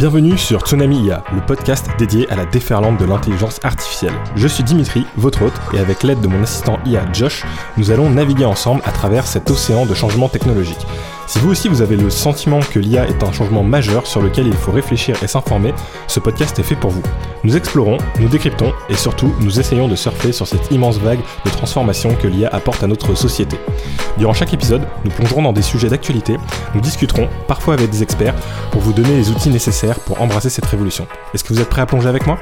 [0.00, 4.14] Bienvenue sur Tsunami IA, le podcast dédié à la déferlante de l'intelligence artificielle.
[4.34, 7.44] Je suis Dimitri, votre hôte, et avec l'aide de mon assistant IA Josh,
[7.76, 10.86] nous allons naviguer ensemble à travers cet océan de changements technologiques.
[11.30, 14.48] Si vous aussi vous avez le sentiment que l'IA est un changement majeur sur lequel
[14.48, 15.72] il faut réfléchir et s'informer,
[16.08, 17.04] ce podcast est fait pour vous.
[17.44, 21.50] Nous explorons, nous décryptons et surtout nous essayons de surfer sur cette immense vague de
[21.50, 23.56] transformation que l'IA apporte à notre société.
[24.18, 26.36] Durant chaque épisode, nous plongerons dans des sujets d'actualité,
[26.74, 28.34] nous discuterons, parfois avec des experts,
[28.72, 31.06] pour vous donner les outils nécessaires pour embrasser cette révolution.
[31.32, 32.40] Est-ce que vous êtes prêts à plonger avec moi?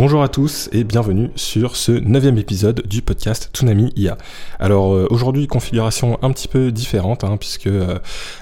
[0.00, 4.16] Bonjour à tous et bienvenue sur ce neuvième épisode du podcast Tsunami IA.
[4.58, 7.98] Alors euh, aujourd'hui configuration un petit peu différente hein, puisque euh,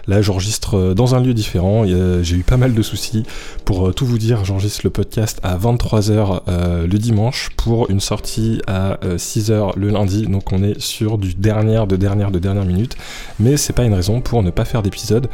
[0.07, 1.85] là j'enregistre euh, dans un lieu différent,
[2.23, 3.25] j'ai eu pas mal de soucis.
[3.65, 6.43] Pour tout vous dire j'enregistre le podcast à 23h
[6.87, 11.87] le dimanche pour une sortie à 6h le lundi donc on est sur du dernière
[11.87, 12.97] de dernière de dernière minute
[13.41, 15.29] mais c'est pas une raison pour ne pas faire d'épisode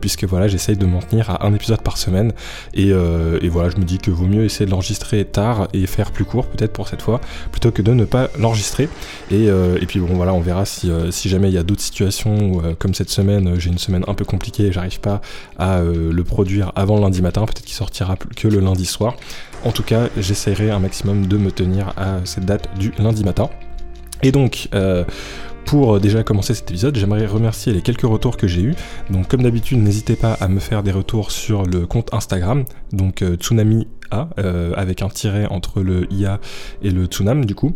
[0.00, 2.32] puisque voilà j'essaye de m'en tenir à un épisode par semaine
[2.74, 6.10] et, et voilà je me dis que vaut mieux essayer de l'enregistrer tard et faire
[6.10, 8.88] plus court peut-être pour cette fois, plutôt que de ne pas l'enregistrer.
[9.30, 12.62] Et, euh, puis bon voilà, on verra si, euh, jamais il y a d'autres situations
[12.64, 15.20] euh, comme cette semaine, j'ai une semaine un peu compliquée et j'arrive pas
[15.58, 19.14] à le produire avant lundi matin, peut-être qu'il sortira que le lundi soir.
[19.64, 23.48] En tout cas, j'essaierai un maximum de me tenir à cette date du lundi matin.
[24.22, 24.68] Et donc,
[25.64, 28.74] pour déjà commencer cet épisode, j'aimerais remercier les quelques retours que j'ai eus.
[29.10, 33.24] Donc comme d'habitude, n'hésitez pas à me faire des retours sur le compte Instagram, donc
[33.38, 34.28] Tsunami A,
[34.76, 36.40] avec un tiret entre le IA
[36.82, 37.74] et le Tsunam du coup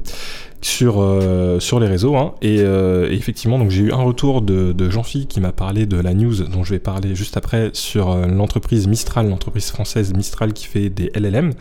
[0.61, 2.17] sur, euh, sur les réseaux.
[2.17, 2.35] Hein.
[2.45, 6.15] Euh, et, effectivement, donc j'ai eu un retour de, Jean-Philippe qui m'a parlé de la
[6.15, 10.67] news dont je vais parler juste après sur euh, l'entreprise Mistral, l'entreprise française Mistral qui
[10.67, 11.53] fait des LLM,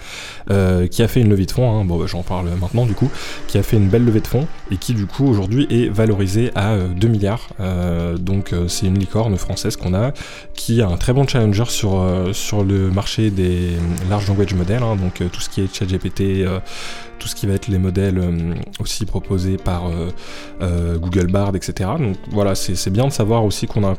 [0.89, 1.72] qui a fait une levée de fonds.
[1.72, 1.86] Hein.
[1.86, 3.09] bon, j'en parle maintenant du coup,
[3.48, 6.52] qui a fait une belle levée de fonds et qui du coup aujourd'hui est valorisée
[6.56, 7.50] à 2 milliards.
[8.20, 10.14] donc c'est une licorne française qu'on a
[10.54, 12.02] qui a un très bon challenger sur,
[12.33, 13.71] sur le marché des
[14.10, 14.95] large language models, hein.
[14.95, 16.45] donc tout ce qui est ChatGPT
[17.17, 18.20] tout ce qui va être les modèles
[18.87, 20.09] aussi proposés par euh,
[20.61, 21.89] euh, Google Bard, etc.
[21.99, 23.95] Donc voilà, c'est bien de savoir aussi qu'on a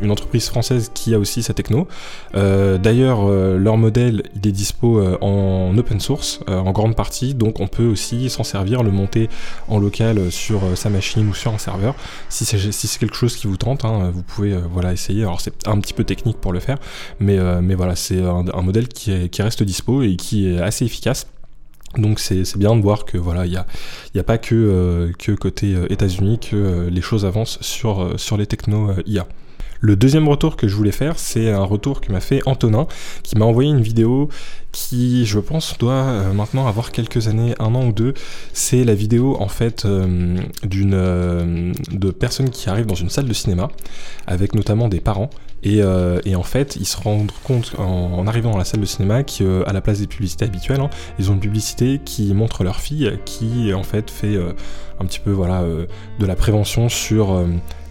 [0.00, 1.86] une entreprise française qui a aussi sa techno.
[2.34, 7.86] D'ailleurs, leur modèle, il est dispo en open source, en grande partie, donc on peut
[7.86, 9.28] aussi s'en servir, le monter
[9.68, 11.94] en local sur sa machine ou sur un serveur.
[12.28, 15.22] Si c'est quelque chose qui vous tente, hein, vous pouvez voilà, essayer.
[15.22, 16.78] Alors c'est un petit peu technique pour le faire,
[17.18, 17.38] mais,
[17.74, 21.26] voilà, c'est un, modèle qui reste dispo et qui est assez efficace.
[21.98, 23.66] Donc c'est bien de voir que voilà, il n'y a,
[24.18, 28.46] a pas que, euh, côté euh, États-Unis que euh, les choses avancent sur, sur les
[28.46, 29.26] techno IA.
[29.86, 32.86] Le deuxième retour que je voulais faire, c'est un retour que m'a fait Antonin,
[33.22, 34.30] qui m'a envoyé une vidéo
[34.72, 38.14] qui, je pense, doit maintenant avoir quelques années, un an ou deux.
[38.54, 39.86] C'est la vidéo en fait
[40.64, 43.68] d'une de personnes qui arrivent dans une salle de cinéma,
[44.26, 45.28] avec notamment des parents,
[45.66, 49.22] euh, et, en fait, ils se rendent compte en, arrivant dans la salle de cinéma
[49.22, 53.18] qu'à la place des publicités habituelles, hein, ils ont une publicité qui montre leur fille,
[53.24, 54.52] qui en fait fait euh,
[55.00, 55.86] un petit peu voilà euh,
[56.18, 57.44] de la prévention sur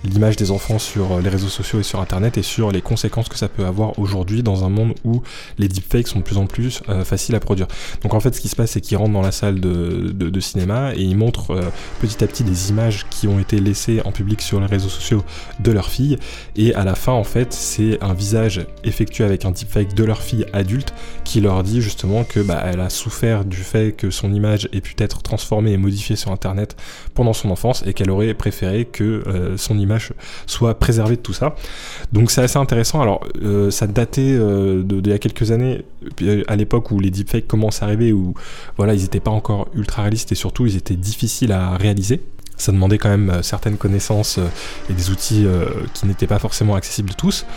[0.03, 3.37] l'image des enfants sur les réseaux sociaux et sur internet et sur les conséquences que
[3.37, 5.21] ça peut avoir aujourd'hui dans un monde où
[5.57, 7.67] les deepfakes sont de plus en plus euh, faciles à produire.
[8.01, 10.93] Donc en fait ce qui se passe c'est qu'ils rentrent dans la salle de, cinéma
[10.95, 11.69] et ils montrent euh,
[12.01, 15.23] petit à petit des images qui ont été laissées en public sur les réseaux sociaux
[15.59, 16.17] de leur fille
[16.55, 20.21] et à la fin en fait c'est un visage effectué avec un deepfake de leur
[20.21, 20.93] fille adulte
[21.23, 24.81] qui leur dit justement que bah, elle a souffert du fait que son image ait
[24.81, 26.75] pu être transformée et modifiée sur internet
[27.13, 29.92] pendant son enfance et qu'elle aurait préféré que euh, son image
[30.45, 31.55] soit préservé de tout ça.
[32.11, 33.01] Donc c'est assez intéressant.
[33.01, 35.85] Alors euh, ça datait euh, d'il y a quelques années,
[36.21, 38.33] euh, à l'époque où les deepfakes commencent à arriver, où
[38.77, 42.21] voilà, ils n'étaient pas encore ultra réalistes et surtout ils étaient difficiles à réaliser
[42.55, 44.39] ça demandait quand même certaines connaissances
[44.87, 45.47] et des outils
[45.95, 47.47] qui n'étaient pas forcément accessibles de tous.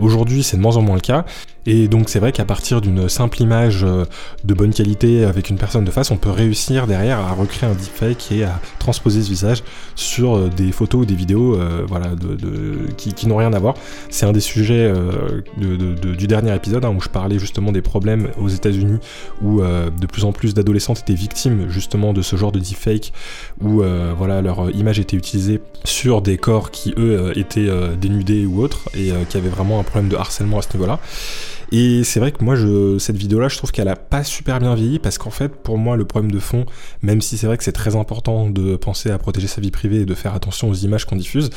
[0.00, 1.26] Aujourd'hui, c'est de moins en moins le cas.
[1.66, 4.04] Et donc c'est vrai qu'à partir d'une simple image euh,
[4.44, 7.74] de bonne qualité avec une personne de face, on peut réussir derrière à recréer un
[7.74, 9.64] deepfake et à transposer ce visage
[9.96, 12.38] sur euh, des photos ou des vidéos euh, voilà, de,
[12.96, 13.74] qui, n'ont rien à voir.
[14.08, 14.92] C'est un des sujets
[15.56, 18.98] du dernier épisode hein, où je parlais justement des problèmes aux États-Unis
[19.42, 23.12] où de plus en plus d'adolescentes étaient victimes justement de ce genre de deepfake
[23.60, 23.82] où
[24.16, 27.68] voilà, leur image était utilisée sur des corps qui eux étaient
[28.00, 31.00] dénudés ou autres et qui avaient vraiment un problème de harcèlement à ce niveau-là.
[31.72, 34.74] Et c'est vrai que moi, je, cette vidéo-là, je trouve qu'elle a pas super bien
[34.74, 36.64] vieilli parce qu'en fait, pour moi, le problème de fond,
[37.02, 40.02] même si c'est vrai que c'est très important de penser à protéger sa vie privée
[40.02, 41.50] et de faire attention aux images qu'on diffuse,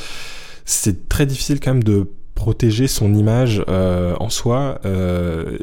[0.64, 4.80] c'est très difficile quand même de protéger son image euh, en soi.
[4.84, 5.58] Euh,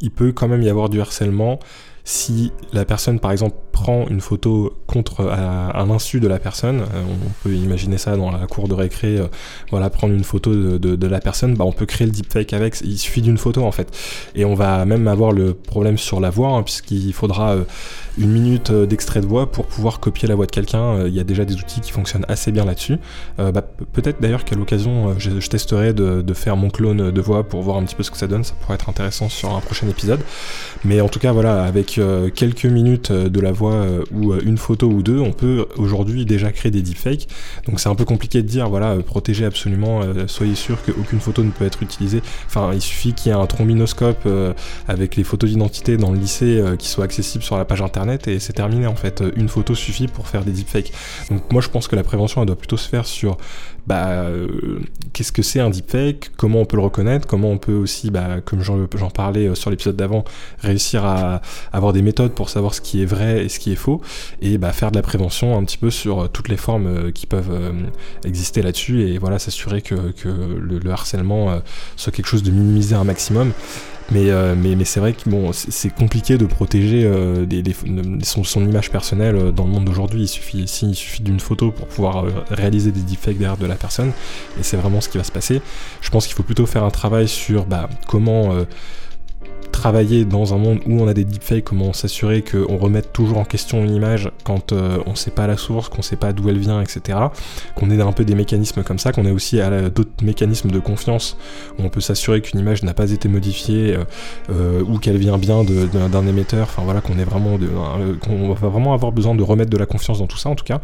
[0.00, 1.58] il peut quand même y avoir du harcèlement
[2.08, 7.02] si la personne par exemple prend une photo contre à, l'insu de la personne, euh,
[7.04, 9.26] on peut imaginer ça dans la cour de récré, euh,
[9.70, 12.96] voilà, prendre une photo de, la personne, bah on peut créer le deepfake avec, il
[12.96, 13.94] suffit d'une photo en fait.
[14.34, 17.64] Et on va même avoir le problème sur la voix, hein, puisqu'il faudra euh,
[18.18, 21.06] une minute d'extrait de voix pour pouvoir copier la voix de quelqu'un.
[21.06, 22.98] Il y a déjà des outils qui fonctionnent assez bien là-dessus.
[23.38, 23.62] Bah,
[23.92, 27.84] peut-être d'ailleurs qu'à l'occasion, je, testerai de, faire mon clone de voix pour voir un
[27.84, 28.44] petit peu ce que ça donne.
[28.44, 30.20] Ça pourrait être intéressant sur un prochain épisode.
[30.84, 32.00] Mais en tout cas, voilà, avec
[32.34, 36.24] quelques minutes de la voix euh, ou euh, une photo ou deux, on peut aujourd'hui
[36.24, 37.28] déjà créer des deepfakes.
[37.66, 41.42] Donc c'est un peu compliqué de dire, voilà, euh, protégez absolument, soyez sûr qu'aucune photo
[41.42, 42.22] ne peut être utilisée.
[42.46, 44.28] Enfin, il suffit qu'il y ait un trombinoscope
[44.86, 48.38] avec les photos d'identité dans le lycée qui soit accessible sur la page internet et
[48.38, 49.22] c'est terminé en fait.
[49.36, 50.92] Une photo suffit pour faire des deepfakes.
[51.30, 53.36] Donc moi je pense que la prévention elle doit plutôt se faire sur
[53.86, 54.26] bah,
[55.14, 58.42] qu'est-ce que c'est un deepfake, comment on peut le reconnaître, comment on peut aussi, bah,
[58.44, 60.24] comme j'en parlais sur l'épisode d'avant,
[60.60, 61.40] réussir à
[61.72, 64.00] avoir des méthodes pour savoir ce qui est vrai et ce qui est faux,
[64.42, 67.10] et bah, faire de la prévention un petit peu sur euh, toutes les formes euh,
[67.10, 67.72] qui peuvent euh,
[68.24, 69.94] exister là-dessus, et voilà, s'assurer que,
[70.24, 71.60] le, harcèlement
[71.96, 73.52] soit quelque chose de minimisé un maximum.
[74.10, 77.10] Mais, mais, mais c'est vrai que bon, c'est compliqué de protéger
[78.22, 80.22] son, image personnelle dans le monde d'aujourd'hui.
[80.22, 84.12] Il suffit, suffit d'une photo pour pouvoir réaliser des deepfakes derrière de la personne,
[84.58, 85.60] et c'est vraiment ce qui va se passer.
[86.00, 88.54] Je pense qu'il faut plutôt faire un travail sur bah, comment
[89.78, 93.44] travailler dans un monde où on a des deepfakes, comment s'assurer qu'on remette toujours en
[93.44, 96.32] question une image quand euh, on ne sait pas la source, qu'on ne sait pas
[96.32, 97.18] d'où elle vient, etc.
[97.76, 99.60] Qu'on ait un peu des mécanismes comme ça, qu'on ait aussi
[99.94, 101.36] d'autres mécanismes de confiance
[101.78, 104.04] où on peut s'assurer qu'une image n'a pas été modifiée euh,
[104.50, 106.66] euh, ou qu'elle vient bien d'un émetteur.
[106.68, 107.56] Enfin voilà, qu'on est vraiment,
[108.20, 110.64] qu'on va vraiment avoir besoin de remettre de la confiance dans tout ça en tout
[110.64, 110.80] cas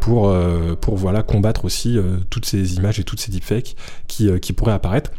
[0.00, 0.34] pour,
[0.82, 1.98] pour voilà combattre aussi
[2.28, 3.76] toutes ces images et toutes ces deepfakes
[4.08, 5.10] qui, qui pourraient apparaître.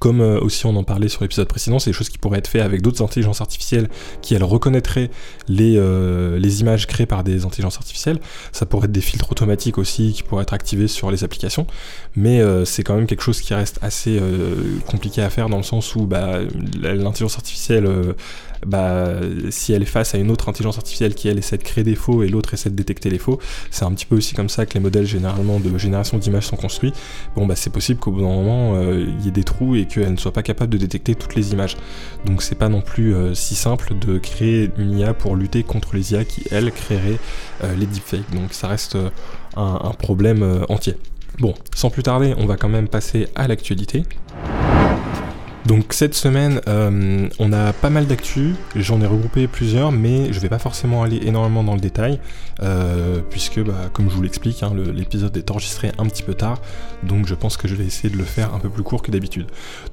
[0.00, 2.48] Comme euh, aussi on en parlait sur l'épisode précédent, c'est des choses qui pourraient être
[2.48, 3.88] faites avec d'autres intelligences artificielles
[4.22, 5.10] qui elles reconnaîtraient
[5.48, 8.18] les, euh, les images créées par des intelligences artificielles.
[8.52, 11.66] Ça pourrait être des filtres automatiques aussi qui pourraient être activés sur les applications.
[12.16, 14.20] Mais euh, c'est quand même quelque chose qui reste assez
[14.86, 16.38] compliqué à faire dans le sens où bah,
[16.80, 17.88] l'intelligence artificielle
[18.66, 19.10] bah,
[19.50, 21.94] si elle est face à une autre intelligence artificielle qui elle essaie de créer des
[21.94, 23.38] faux et l'autre essaie de détecter les faux,
[23.70, 26.56] c'est un petit peu aussi comme ça que les modèles généralement de génération d'images sont
[26.56, 26.92] construits.
[27.36, 29.86] Bon bah c'est possible qu'au bout d'un moment euh, il y ait des trous et
[29.86, 31.76] qu'elle ne soit pas capable de détecter toutes les images.
[32.24, 35.96] Donc c'est pas non plus euh, si simple de créer une IA pour lutter contre
[35.96, 37.18] les IA qui elles créeraient
[37.62, 38.30] euh, les deepfakes.
[38.34, 38.96] Donc ça reste
[39.56, 40.96] un problème entier.
[41.38, 44.04] Bon, sans plus tarder, on va quand même passer à l'actualité.
[45.66, 50.38] Donc cette semaine, euh, on a pas mal d'actu, j'en ai regroupé plusieurs, mais je
[50.38, 52.20] vais pas forcément aller énormément dans le détail,
[52.62, 56.60] euh, puisque bah, comme je vous l'explique, hein, l'épisode est enregistré un petit peu tard,
[57.02, 59.10] donc je pense que je vais essayer de le faire un peu plus court que
[59.10, 59.46] d'habitude.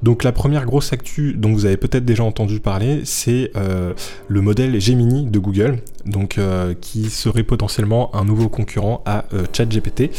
[0.04, 3.94] Donc la première grosse actu dont vous avez peut-être déjà entendu parler, c'est euh,
[4.28, 6.40] le modèle Gemini de Google, donc
[6.82, 10.10] qui serait potentiellement un nouveau concurrent à ChatGPT.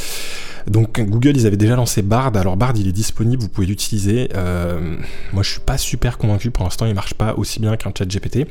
[0.67, 2.37] Donc Google, ils avaient déjà lancé Bard.
[2.37, 4.29] Alors Bard, il est disponible, vous pouvez l'utiliser.
[4.35, 4.97] Euh,
[5.33, 6.51] moi, je suis pas super convaincu.
[6.51, 8.47] Pour l'instant, il marche pas aussi bien qu'un chat GPT.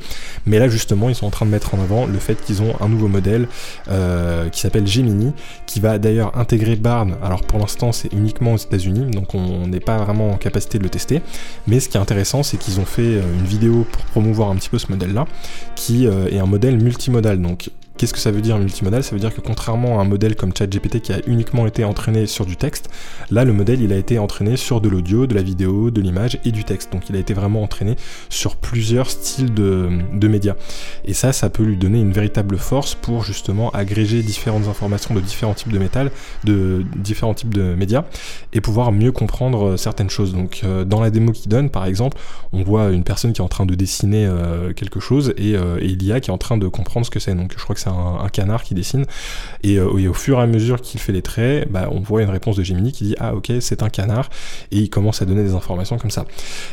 [0.46, 2.74] Mais là, justement, ils sont en train de mettre en avant le fait qu'ils ont
[2.80, 3.48] un nouveau modèle
[3.88, 5.32] euh, qui s'appelle Gemini,
[5.66, 7.06] qui va d'ailleurs intégrer Bard.
[7.22, 10.84] Alors pour l'instant, c'est uniquement aux États-Unis, donc on n'est pas vraiment en capacité de
[10.84, 11.22] le tester.
[11.66, 14.56] Mais ce qui est intéressant, c'est qu'ils ont fait euh, une vidéo pour promouvoir un
[14.56, 15.26] petit peu ce modèle-là,
[15.74, 17.40] qui est un modèle multimodal.
[17.40, 17.70] Donc
[18.02, 19.04] Qu'est-ce que ça veut dire multimodal?
[19.04, 22.26] Ça veut dire que contrairement à un modèle comme ChatGPT qui a uniquement été entraîné
[22.26, 22.90] sur du texte,
[23.30, 26.40] là le modèle il a été entraîné sur de l'audio, de la vidéo, de l'image
[26.44, 26.90] et du texte.
[26.92, 27.94] Donc il a été vraiment entraîné
[28.28, 29.88] sur plusieurs styles de,
[30.26, 30.56] médias.
[31.04, 35.20] Et ça, ça peut lui donner une véritable force pour justement agréger différentes informations de
[35.20, 36.10] différents types de métal,
[36.42, 38.02] de différents types de médias,
[38.52, 40.32] et pouvoir mieux comprendre certaines choses.
[40.32, 42.18] Donc euh, dans la démo qu'il donne, par exemple,
[42.52, 45.78] on voit une personne qui est en train de dessiner euh, quelque chose et, euh,
[45.78, 47.36] et l'IA qui est en train de comprendre ce que c'est.
[47.36, 49.04] Donc je crois que c'est un, canard qui dessine.
[49.66, 52.30] Euh, et, au fur et à mesure qu'il fait les traits, bah, on voit une
[52.30, 54.30] réponse de Gemini qui dit Ah, ok, c'est un canard.
[54.70, 56.24] Et il commence à donner des informations comme ça.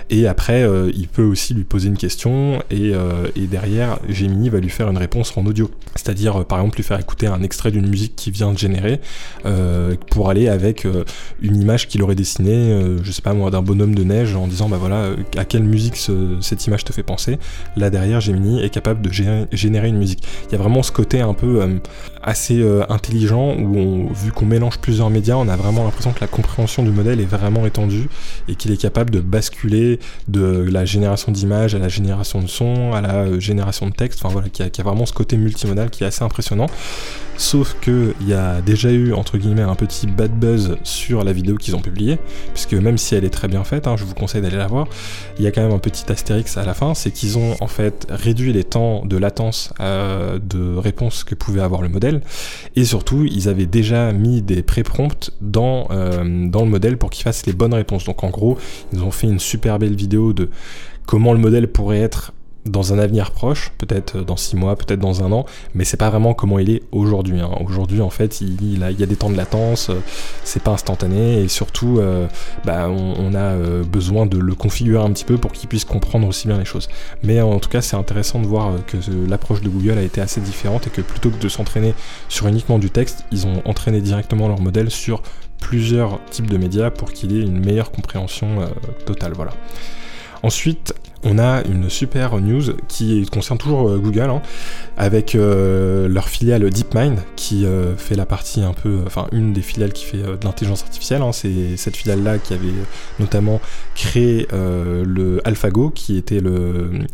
[0.10, 2.62] Et après, euh, il peut aussi lui poser une question.
[2.72, 5.70] Et, euh, et, derrière, Gemini va lui faire une réponse en audio.
[5.96, 9.02] C'est-à-dire, par exemple, lui faire écouter un extrait d'une musique qui vient de générer
[10.12, 10.88] pour aller avec
[11.42, 14.70] une image qu'il aurait dessinée, je sais pas moi, d'un bonhomme de neige en disant
[14.70, 15.96] Bah voilà, à quelle musique
[16.42, 17.38] cette image te fait penser.
[17.76, 19.12] Là derrière, Gemini est capable de
[19.52, 20.24] générer une musique.
[20.48, 21.80] Il y a vraiment ce côté un peu
[22.22, 26.84] assez intelligent où vu qu'on mélange plusieurs médias, on a vraiment l'impression que la compréhension
[26.84, 28.10] du modèle est vraiment étendue
[28.48, 32.94] et qu'il est capable de basculer de la génération d'images à la génération de son,
[32.94, 36.08] à la génération de texte, enfin voilà, qui a vraiment ce côté multimodal qui est
[36.08, 36.68] assez impressionnant.
[37.40, 41.32] Sauf que il y a déjà eu entre guillemets un petit bad buzz sur la
[41.32, 42.20] vidéo qu'ils ont publiée,
[42.54, 44.88] puisque même si elle est très bien faite, hein, je vous conseille d'aller la voir,
[45.38, 47.68] il y a quand même un petit astérix à la fin, c'est qu'ils ont en
[47.68, 52.20] fait réduit les temps de latence euh, de réponse que pouvait avoir le modèle,
[52.76, 57.24] et surtout ils avaient déjà mis des pré-prompts dans, euh, dans le modèle pour qu'il
[57.24, 58.04] fasse les bonnes réponses.
[58.04, 58.58] Donc en gros,
[58.92, 60.50] ils ont fait une super belle vidéo de
[61.06, 62.34] comment le modèle pourrait être
[62.70, 66.10] dans un avenir proche, peut-être dans six mois, peut-être dans un an, mais c'est pas
[66.10, 67.40] vraiment comment il est aujourd'hui.
[67.40, 67.50] Hein.
[67.66, 70.00] Aujourd'hui, en fait, il, a, il, y a des temps de latence, euh,
[70.44, 72.28] c'est pas instantané, et surtout, euh,
[72.66, 76.28] bah, on, a euh, besoin de le configurer un petit peu pour qu'il puisse comprendre
[76.28, 76.90] aussi bien les choses.
[77.24, 78.98] Mais en tout cas, c'est intéressant de voir que
[79.28, 81.94] l'approche de Google a été assez différente et que plutôt que de s'entraîner
[82.28, 85.22] sur uniquement du texte, ils ont entraîné directement leur modèle sur
[85.60, 88.70] plusieurs types de médias pour qu'il ait une meilleure compréhension
[89.06, 89.34] totale.
[89.34, 89.52] Voilà.
[90.44, 90.94] Ensuite,
[91.24, 94.42] on a une super news qui concerne toujours euh, Google, hein,
[94.98, 99.62] avec euh, leur filiale DeepMind, qui euh, fait la partie un peu, enfin une des
[99.62, 101.22] filiales qui fait de l'intelligence artificielle.
[101.22, 101.34] Hein.
[101.34, 102.68] c'est cette filiale-là qui avait
[103.20, 103.60] notamment
[103.96, 106.42] créé le AlphaGo, qui était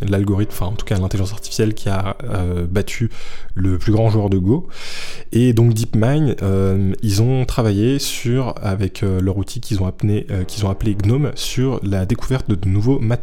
[0.01, 2.17] l'algorithme, enfin en tout cas l'intelligence artificielle qui a
[2.69, 3.09] battu
[3.53, 4.67] le plus grand joueur de Go.
[5.31, 6.35] Et donc DeepMind,
[7.01, 11.79] ils ont travaillé sur, avec leur outil qu'ils ont, appelé, qu'ils ont appelé GNOME, sur
[11.83, 13.14] la découverte de nouveaux matériaux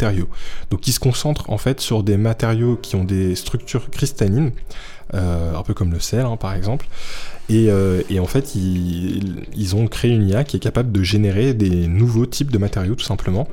[0.70, 4.52] donc qui se concentre en fait sur des matériaux qui ont des structures cristallines,
[5.14, 6.86] euh, un peu comme le sel hein, par exemple,
[7.48, 11.86] et, euh, en fait ils, ont créé une IA qui est capable de générer des
[11.86, 13.48] nouveaux types de matériaux tout simplement,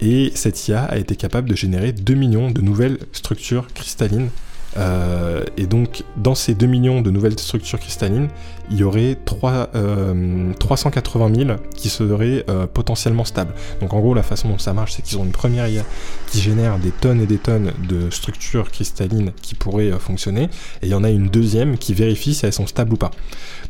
[0.00, 4.30] et cette IA a été capable de générer 2 millions de nouvelles structures cristallines.
[4.78, 8.28] Euh, et donc, dans ces 2 millions de nouvelles structures cristallines,
[8.70, 9.70] il y aurait 3,
[10.58, 13.54] 380 000 qui seraient euh, potentiellement stables.
[13.80, 15.82] Donc, en gros, la façon dont ça marche, c'est qu'ils ont une première IA
[16.28, 20.86] qui génère des tonnes et des tonnes de structures cristallines qui pourraient euh, fonctionner, et
[20.86, 23.10] il y en a une deuxième qui vérifie si elles sont stables ou pas.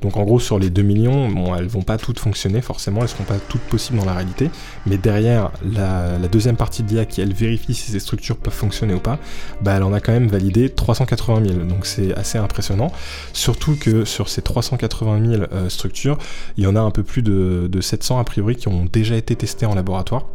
[0.02, 3.08] Donc, en gros, sur les 2 millions, bon, elles vont pas toutes fonctionner forcément, elles
[3.08, 4.50] seront pas toutes possibles dans la réalité,
[4.86, 8.94] mais derrière la, deuxième partie de l'IA qui elle vérifie si ces structures peuvent fonctionner
[8.94, 9.18] ou pas,
[9.60, 12.92] bah, elle en a quand même validé 3 380 000, donc c'est assez impressionnant.
[13.32, 16.18] Surtout que sur ces 380 000 euh, structures,
[16.56, 19.36] il y en a un peu plus de, 700 a priori qui ont déjà été
[19.36, 20.26] testées en laboratoire.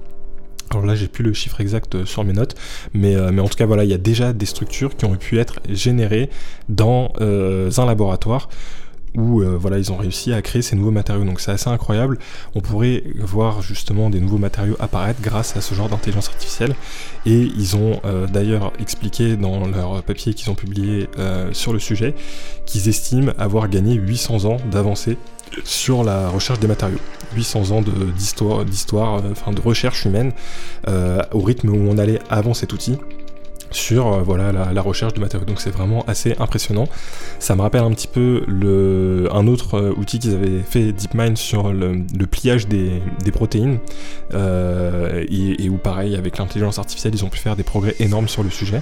[0.69, 2.55] Alors là, j'ai plus le chiffre exact euh, sur mes notes,
[2.95, 5.39] euh, mais en tout cas, voilà, il y a déjà des structures qui ont pu
[5.39, 6.29] être générées
[6.67, 8.49] dans un laboratoire
[9.17, 11.25] où euh, voilà, ils ont réussi à créer ces nouveaux matériaux.
[11.25, 12.19] Donc c'est assez incroyable.
[12.55, 16.75] On pourrait voir justement des nouveaux matériaux apparaître grâce à ce genre d'intelligence artificielle.
[17.25, 21.79] Et ils ont euh, d'ailleurs expliqué dans leur papier qu'ils ont publié euh, sur le
[21.79, 22.13] sujet
[22.65, 25.17] qu'ils estiment avoir gagné 800 ans d'avancée
[25.63, 26.99] sur la recherche des matériaux.
[27.35, 27.81] 800 ans
[28.15, 30.31] d'histoire, d'histoire, enfin de recherche humaine
[30.87, 32.97] au rythme où on allait avant cet outil
[33.71, 35.45] sur euh, voilà la, recherche de matériaux.
[35.45, 36.87] Donc c'est vraiment assez impressionnant.
[37.39, 41.37] Ça me rappelle un petit peu le, un autre euh, outil qu'ils avaient fait DeepMind
[41.37, 43.79] sur le, pliage des, protéines
[44.33, 48.43] euh, et, où pareil avec l'intelligence artificielle ils ont pu faire des progrès énormes sur
[48.43, 48.81] le sujet.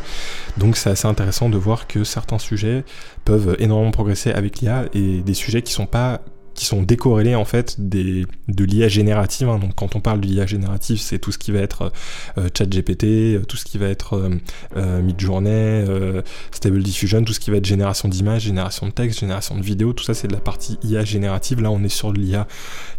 [0.57, 2.83] Donc c'est assez intéressant de voir que certains sujets
[3.23, 6.21] peuvent énormément progresser avec l'IA et des sujets qui sont pas
[6.55, 9.49] qui sont décorrélés en fait des, de l'IA générative.
[9.49, 9.59] Hein.
[9.59, 11.91] Donc quand on parle de l'IA générative, c'est tout ce qui va être
[12.37, 14.29] euh, chat GPT, euh, tout ce qui va être euh,
[14.77, 16.21] euh Midjourney, euh,
[16.51, 19.93] Stable Diffusion, tout ce qui va être génération d'images, génération de texte, génération de vidéos,
[19.93, 21.61] tout ça c'est de la partie IA générative.
[21.61, 22.47] Là on est sur de l'IA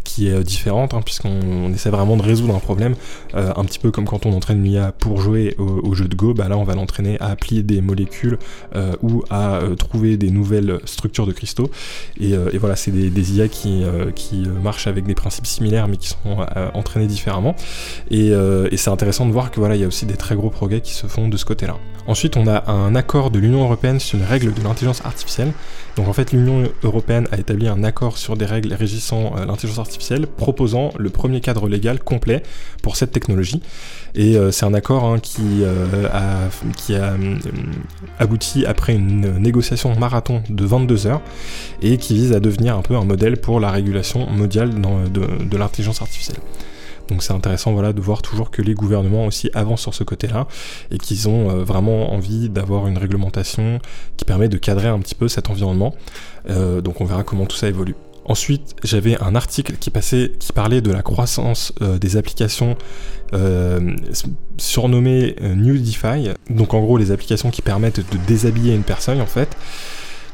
[0.05, 2.95] qui est différente, hein, puisqu'on essaie vraiment de résoudre un problème,
[3.35, 6.33] un petit peu comme quand on entraîne une IA pour jouer au, jeu de Go,
[6.33, 8.39] bah là on va l'entraîner à applier des molécules
[9.03, 11.71] ou à trouver des nouvelles structures de cristaux.
[12.21, 15.47] Et, et voilà, c'est des, des IA qui, euh, qui euh, marchent avec des principes
[15.47, 17.55] similaires mais qui sont euh, entraînés différemment.
[18.11, 18.33] Et,
[18.77, 20.93] c'est intéressant de voir que voilà, il y a aussi des très gros progrès qui
[20.93, 21.77] se font de ce côté-là.
[22.07, 25.53] Ensuite, on a un accord de l'Union européenne sur les règles de l'intelligence artificielle.
[25.97, 30.27] Donc en fait, l'Union européenne a établi un accord sur des règles régissant l'intelligence artificielle,
[30.27, 32.43] proposant le premier cadre légal complet
[32.83, 33.61] pour cette technologie.
[34.15, 37.15] Et c'est un accord hein, qui, a, qui a
[38.19, 41.23] abouti après une négociation marathon de 22 heures
[41.83, 44.71] et qui vise à devenir un peu un modèle pour la régulation mondiale
[45.11, 46.39] de, l'intelligence artificielle.
[47.09, 50.49] Donc c'est intéressant voilà, de voir toujours que les gouvernements aussi avancent sur ce côté-là
[50.91, 53.79] et qu'ils ont euh, vraiment envie d'avoir une réglementation
[54.17, 55.95] qui permet de cadrer un petit peu cet environnement.
[56.51, 57.95] Euh, donc on verra comment tout ça évolue.
[58.25, 62.77] Ensuite, j'avais un article qui passait, qui parlait de la croissance euh, des applications
[64.57, 66.31] surnommées New DeFi.
[66.49, 69.57] Donc en gros, les applications qui permettent de déshabiller une personne en fait.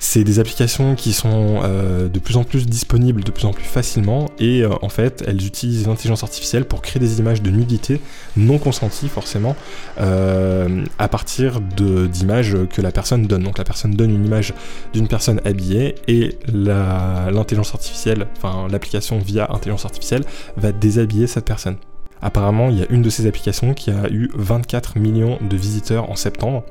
[0.04, 3.64] C'est des applications qui sont euh, de plus en plus disponibles, de plus en plus
[3.64, 8.00] facilement, et euh, en fait, elles utilisent l'intelligence artificielle pour créer des images de nudité
[8.36, 9.54] non consenties forcément,
[10.00, 13.44] euh, à partir d'images que la personne donne.
[13.44, 14.54] Donc la personne donne une image
[14.92, 20.24] d'une personne habillée, et l'intelligence artificielle, enfin l'application via intelligence artificielle,
[20.56, 21.76] va déshabiller cette personne.
[22.20, 26.10] Apparemment, il y a une de ces applications qui a eu 24 millions de visiteurs
[26.10, 26.64] en septembre.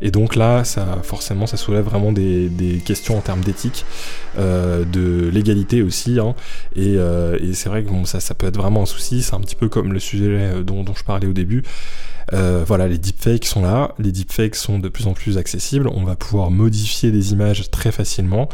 [0.00, 2.50] Et donc là, ça, forcément, ça soulève vraiment des,
[2.84, 3.84] questions en termes d'éthique,
[4.38, 6.20] euh, de légalité aussi.
[6.20, 6.34] Hein.
[6.76, 9.22] Euh, et, c'est vrai que ça, ça peut être vraiment un souci.
[9.22, 11.64] C'est un petit peu comme le sujet euh, dont, je parlais au début.
[12.30, 13.94] voilà, les deepfakes sont là.
[13.98, 15.88] Les deepfakes sont de plus en plus accessibles.
[15.88, 18.48] On va pouvoir modifier des images très facilement.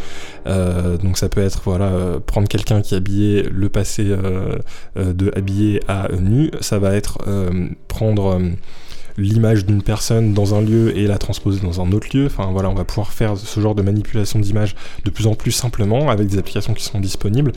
[0.46, 4.04] donc ça peut être voilà, prendre quelqu'un qui est habillé, le passer
[4.96, 6.50] de habillé à nu.
[6.60, 7.18] Ça va être
[7.88, 8.40] prendre
[9.16, 12.26] l'image d'une personne dans un lieu et la transposer dans un autre lieu.
[12.26, 15.52] Enfin voilà, on va pouvoir faire ce genre de manipulation d'image de plus en plus
[15.52, 17.52] simplement avec des applications qui sont disponibles.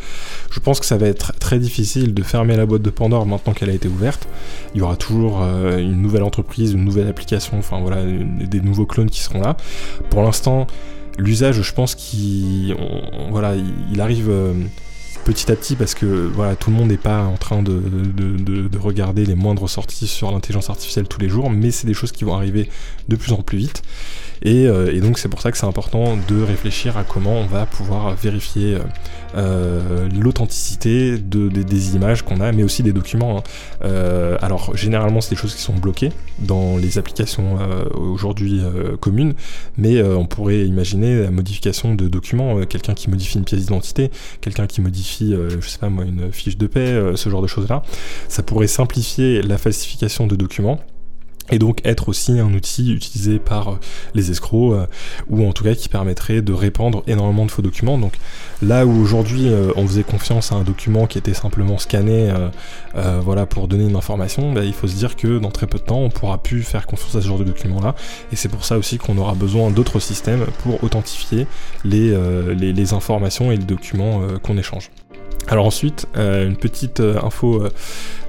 [0.51, 3.53] Je pense que ça va être très difficile de fermer la boîte de Pandore maintenant
[3.53, 4.27] qu'elle a été ouverte.
[4.75, 8.85] Il y aura toujours euh, une nouvelle entreprise, une nouvelle application, enfin voilà, des nouveaux
[8.85, 9.57] clones qui seront là.
[10.09, 10.67] Pour l'instant,
[11.17, 12.75] l'usage, je pense qu'il
[13.31, 13.55] voilà,
[13.91, 14.29] il arrive.
[14.29, 14.53] Euh,
[15.27, 18.77] petit à petit parce que voilà, tout le monde n'est pas en train de, de,
[18.77, 22.23] regarder les moindres sorties sur l'intelligence artificielle tous les jours, mais c'est des choses qui
[22.23, 22.69] vont arriver
[23.09, 23.81] de plus en plus vite.
[24.45, 27.65] Euh, et, donc c'est pour ça que c'est important de réfléchir à comment on va
[27.65, 28.77] pouvoir vérifier
[29.35, 33.37] euh, euh, l'authenticité de, des images qu'on a, mais aussi des documents.
[33.37, 34.37] Hein.
[34.41, 37.57] alors généralement c'est des choses qui sont bloquées dans les applications
[37.95, 38.61] aujourd'hui
[38.99, 39.33] communes,
[39.77, 44.67] mais on pourrait imaginer la modification de documents, quelqu'un qui modifie une pièce d'identité, quelqu'un
[44.67, 47.83] qui modifie, je sais pas moi, une fiche de paix, ce genre de choses-là.
[48.27, 50.79] Ça pourrait simplifier la falsification de documents
[51.51, 53.79] et donc être aussi un outil utilisé par euh,
[54.13, 54.85] les escrocs euh,
[55.29, 57.97] ou en tout cas qui permettrait de répandre énormément de faux documents.
[57.97, 58.13] Donc
[58.61, 62.33] là où aujourd'hui euh, on faisait confiance à un document qui était simplement scanné
[63.21, 65.83] voilà pour donner une information, bah, il faut se dire que dans très peu de
[65.83, 67.95] temps on pourra plus faire confiance à ce genre de document là
[68.31, 71.47] et c'est pour ça aussi qu'on aura besoin d'autres systèmes pour authentifier
[71.85, 72.15] les,
[72.55, 74.89] les informations et les documents qu'on échange.
[75.49, 77.63] Alors ensuite, euh, une petite euh, info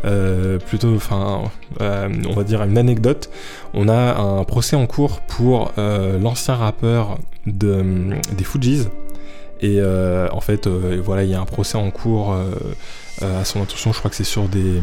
[0.05, 1.43] euh, plutôt, enfin,
[1.81, 3.29] on va dire une anecdote.
[3.75, 8.87] On a un procès en cours pour l'ancien rappeur de, des Fujis.
[9.61, 12.37] Et en fait, voilà, il y a un procès en cours
[13.21, 13.93] à son intention.
[13.93, 14.81] Je crois que c'est sur des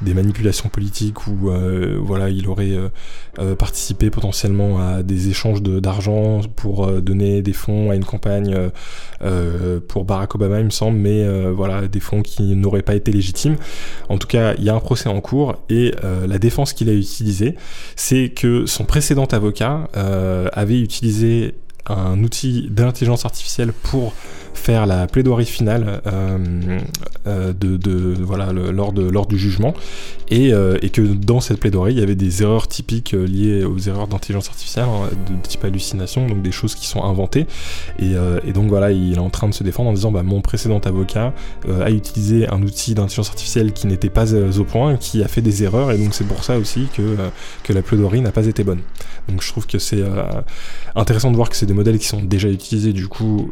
[0.00, 2.88] des manipulations politiques où euh, voilà il aurait euh,
[3.38, 8.56] euh, participé potentiellement à des échanges d'argent pour donner des fonds à une campagne
[9.88, 13.56] pour Barack Obama il me semble mais voilà des fonds qui n'auraient pas été légitimes.
[14.08, 16.92] En tout cas il y a un procès en cours et la défense qu'il a
[16.92, 17.56] utilisée
[17.96, 19.88] c'est que son précédent avocat
[20.52, 21.54] avait utilisé
[21.86, 24.12] un outil d'intelligence artificielle pour
[24.58, 26.78] faire la plaidoirie finale euh,
[27.26, 29.72] euh, de, voilà, lors, de, lors du jugement.
[30.30, 33.78] Et, euh, et, que dans cette plaidoirie il y avait des erreurs typiques liées aux
[33.78, 37.46] erreurs d'intelligence artificielle hein, de type hallucination donc des choses qui sont inventées.
[37.98, 38.12] Et,
[38.46, 40.80] et, donc voilà il est en train de se défendre en disant bah, mon précédent
[40.80, 41.32] avocat
[41.66, 45.62] a utilisé un outil d'intelligence artificielle qui n'était pas au point qui a fait des
[45.62, 45.92] erreurs.
[45.92, 47.16] Et donc c'est pour ça aussi que,
[47.62, 48.80] que la plaidoirie n'a pas été bonne.
[49.28, 50.02] Donc je trouve que c'est
[50.94, 53.50] intéressant de voir que c'est des modèles qui sont déjà utilisés du coup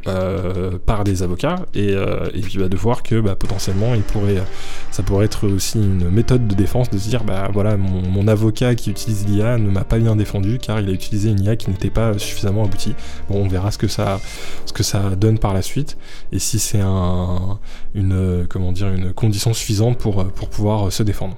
[0.84, 4.42] par des avocats et, euh, puis bah, de voir que bah, potentiellement il pourrait,
[4.90, 8.74] ça pourrait être aussi une méthode de défense de se dire bah voilà mon, avocat
[8.74, 11.70] qui utilise l'IA ne m'a pas bien défendu car il a utilisé une IA qui
[11.70, 12.94] n'était pas suffisamment aboutie.
[13.28, 14.20] Bon on verra ce que ça,
[14.64, 15.96] ce que ça donne par la suite
[16.32, 17.58] et si c'est un,
[17.94, 21.36] une, comment dire, une condition suffisante pour, pour pouvoir se défendre.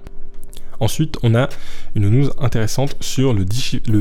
[0.81, 1.49] Ensuite, on a
[1.95, 3.45] une news intéressante sur le,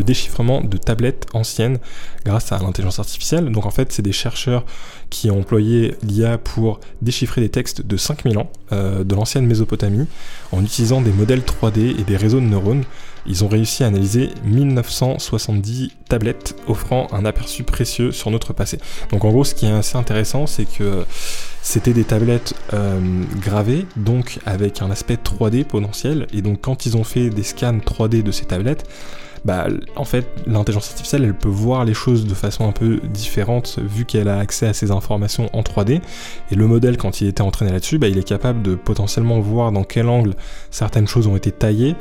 [0.03, 1.79] déchiffrement de tablettes anciennes
[2.25, 3.51] grâce à l'intelligence artificielle.
[3.51, 4.65] Donc en fait, c'est des chercheurs
[5.09, 10.07] qui ont employé l'IA pour déchiffrer des textes de 5000 ans euh, de l'ancienne Mésopotamie
[10.51, 12.83] en utilisant des modèles 3D et des réseaux de neurones.
[13.27, 18.79] Ils ont réussi à analyser 1970 tablettes offrant un aperçu précieux sur notre passé.
[19.11, 21.05] Donc en gros, ce qui est assez intéressant, c'est que
[21.61, 22.99] c'était des tablettes euh,
[23.41, 26.27] gravées, donc avec un aspect 3D potentiel.
[26.33, 28.85] Et donc quand ils ont fait des scans 3D de ces tablettes,
[29.45, 33.79] bah, en fait, l'intelligence artificielle, elle peut voir les choses de façon un peu différente
[33.81, 36.01] vu qu'elle a accès à ces informations en 3D.
[36.51, 39.71] Et le modèle, quand il était entraîné là-dessus, bah, il est capable de potentiellement voir
[39.71, 40.33] dans quel angle
[40.71, 41.95] certaines choses ont été taillées.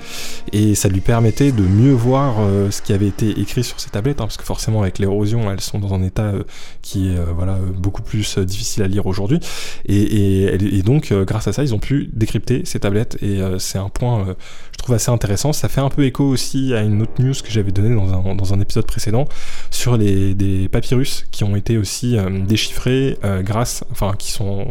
[0.52, 3.90] Et ça lui permettait de mieux voir euh, ce qui avait été écrit sur ces
[3.90, 6.44] tablettes, hein, parce que forcément, avec l'érosion, elles sont dans un état euh,
[6.82, 9.40] qui est euh, voilà, beaucoup plus difficile à lire aujourd'hui.
[9.86, 13.18] Et, et, donc, grâce à ça, ils ont pu décrypter ces tablettes.
[13.22, 14.36] Et c'est un point,
[14.72, 15.52] je trouve, assez intéressant.
[15.52, 18.60] Ça fait un peu écho aussi à une autre news que j'avais donné dans un,
[18.60, 19.26] épisode précédent
[19.70, 24.66] sur les des papyrus qui ont été aussi déchiffrés grâce, enfin qui sont,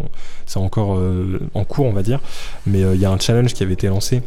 [0.46, 1.02] c'est encore
[1.54, 2.20] en cours on va dire,
[2.66, 4.22] mais il y a un challenge qui avait été lancé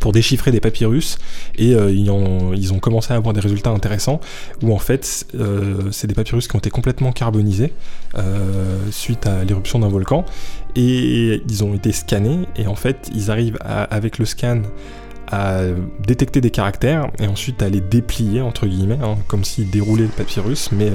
[0.00, 1.18] pour déchiffrer des papyrus
[1.56, 4.20] et euh, ils, ont, commencé à avoir des résultats intéressants
[4.62, 7.72] où en fait euh, c'est des papyrus qui ont été complètement carbonisés
[8.16, 10.24] euh, suite à l'éruption d'un volcan
[10.76, 14.62] et ils ont été scannés et en fait ils arrivent avec le scan
[15.30, 15.60] à
[16.06, 20.08] détecter des caractères et ensuite à les déplier entre guillemets hein, comme s'ils déroulaient le
[20.08, 20.90] papyrus mais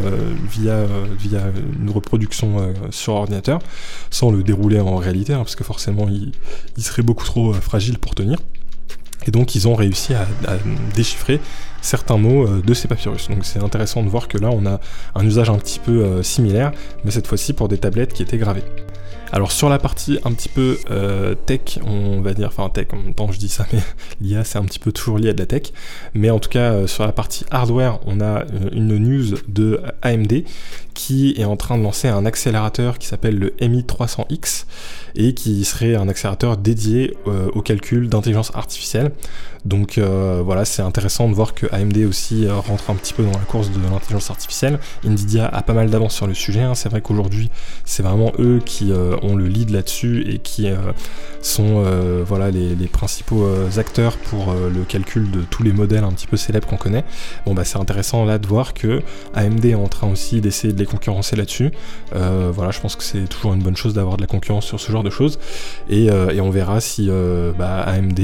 [0.50, 0.86] via,
[1.20, 1.42] via
[1.80, 3.60] une reproduction sur ordinateur
[4.10, 6.34] sans le dérouler en réalité hein, parce que forcément il,
[6.84, 8.38] serait beaucoup trop fragile pour tenir
[9.26, 10.26] et donc ils ont réussi à,
[10.96, 11.40] déchiffrer
[11.82, 13.30] certains mots euh, de ces papyrus.
[13.30, 14.80] Donc c'est intéressant de voir que là on a
[15.16, 16.72] un usage un petit peu euh, similaire,
[17.04, 18.64] mais cette fois-ci pour des tablettes qui étaient gravées.
[19.34, 22.98] Alors sur la partie un petit peu euh, tech, on va dire, enfin tech en
[22.98, 23.80] même temps je dis ça, mais
[24.22, 25.74] l'IA c'est un petit peu toujours lié à de la tech.
[26.14, 30.44] Mais en tout cas sur la partie hardware, on a une news de AMD
[30.94, 34.66] qui est en train de lancer un accélérateur qui s'appelle le MI300X
[35.16, 39.12] et qui serait un accélérateur dédié euh, au calcul d'intelligence artificielle.
[39.66, 43.24] Donc euh, voilà, c'est intéressant de voir que AMD aussi euh, rentre un petit peu
[43.24, 44.80] dans la course de l'intelligence artificielle.
[45.06, 46.62] Nvidia a pas mal d'avance sur le sujet.
[46.62, 46.76] Hein.
[46.76, 47.50] C'est vrai qu'aujourd'hui,
[47.86, 50.68] c'est vraiment eux qui ont le lead là-dessus et qui
[51.42, 51.84] sont
[52.26, 56.68] voilà les, principaux acteurs pour le calcul de tous les modèles un petit peu célèbres
[56.68, 57.06] qu'on connaît.
[57.46, 59.02] Bon bah c'est intéressant là de voir que
[59.34, 61.72] AMD est en train aussi d'essayer de concurrencer là-dessus.
[62.12, 64.92] voilà, je pense que c'est toujours une bonne chose d'avoir de la concurrence sur ce
[64.92, 65.40] genre de choses.
[65.90, 66.10] Et,
[66.44, 67.10] on verra si
[67.58, 68.20] bah, AMD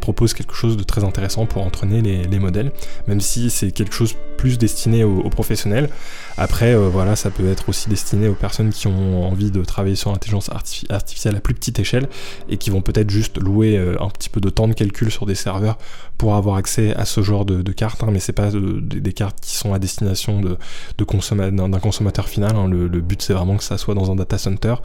[0.00, 2.70] propose quelque chose de très intéressant pour entraîner les, modèles,
[3.08, 5.90] même si c'est quelque chose plus destiné aux, professionnels.
[6.38, 9.96] Après, euh, voilà, ça peut être aussi destiné aux personnes qui ont envie de travailler
[9.96, 10.48] sur l'intelligence
[10.88, 12.08] artificielle à plus petite échelle
[12.48, 15.26] et qui vont peut-être juste louer euh, un petit peu de temps de calcul sur
[15.26, 15.76] des serveurs
[16.16, 19.54] pour avoir accès à ce genre de, cartes, hein, mais c'est pas des cartes qui
[19.56, 20.56] sont à destination de,
[20.96, 22.56] d'un consommateur final.
[22.56, 22.68] Hein.
[22.68, 24.76] Le, but c'est vraiment que ça soit dans un data center,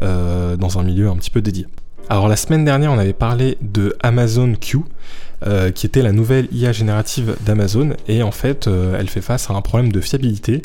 [0.00, 1.66] euh, dans un milieu un petit peu dédié.
[2.08, 4.78] Alors la semaine dernière, on avait parlé de Amazon Q,
[5.46, 9.50] euh, qui était la nouvelle IA générative d'Amazon, et en fait, euh, elle fait face
[9.50, 10.62] à un problème de fiabilité,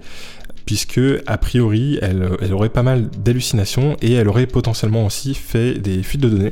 [0.65, 6.04] puisque a priori, elle, aurait pas mal d'hallucinations et elle aurait potentiellement aussi fait des
[6.04, 6.52] fuites de données.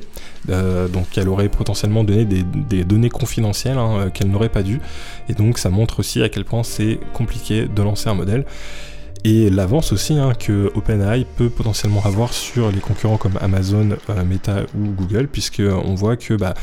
[0.49, 4.79] Euh, donc elle aurait potentiellement donné des, données confidentielles hein, qu'elle n'aurait pas dû,
[5.27, 8.45] et donc ça montre aussi à quel point c'est compliqué de lancer un modèle
[9.25, 14.23] et l'avance aussi hein, que OpenAI peut potentiellement avoir sur les concurrents comme Amazon, euh,
[14.23, 16.53] Meta ou Google, puisque on voit que bah,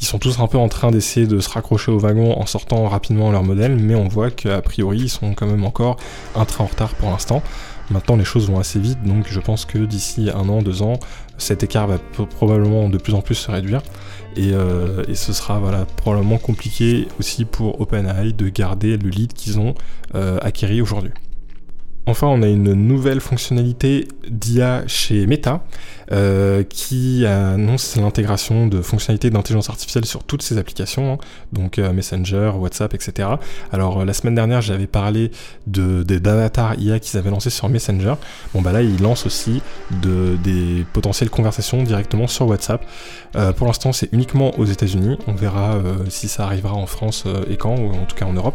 [0.00, 2.86] ils sont tous un peu en train d'essayer de se raccrocher au wagon en sortant
[2.86, 5.96] rapidement leur modèle, mais on voit qu'a priori ils sont quand même encore
[6.36, 7.42] un train en retard pour l'instant.
[7.90, 11.00] Maintenant les choses vont assez vite, donc je pense que d'ici un an, deux ans,
[11.38, 13.82] cet écart va probablement de plus en plus se réduire.
[14.36, 19.58] Et, euh, ce sera voilà, probablement compliqué aussi pour OpenAI de garder le lead qu'ils
[19.58, 19.74] ont
[20.14, 21.10] euh, acquis aujourd'hui.
[22.06, 25.64] Enfin, on a une nouvelle fonctionnalité d'IA chez Meta
[26.10, 31.18] euh, qui annonce l'intégration de fonctionnalités d'intelligence artificielle sur toutes ses applications, hein.
[31.52, 33.28] donc euh, Messenger, WhatsApp, etc.
[33.72, 35.30] Alors euh, la semaine dernière, j'avais parlé
[35.66, 38.14] de, des avatars IA qu'ils avaient lancés sur Messenger.
[38.54, 39.62] Bon bah là, ils lancent aussi
[40.02, 42.84] de, des potentielles conversations directement sur WhatsApp.
[43.56, 45.18] pour l'instant, c'est uniquement aux États-Unis.
[45.26, 48.54] On verra si ça arrivera en France et quand, ou en tout cas en Europe.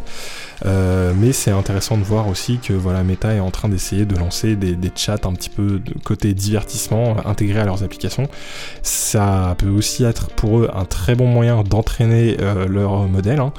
[0.65, 4.55] mais c'est intéressant de voir aussi que voilà, Meta est en train d'essayer de lancer
[4.55, 7.17] des, chats un petit peu côté divertissement
[7.59, 8.27] à leurs applications.
[8.81, 13.39] Ça peut aussi être pour eux un très bon moyen d'entraîner euh, leur modèle.
[13.39, 13.53] Hein.